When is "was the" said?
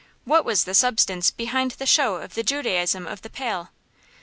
0.45-0.73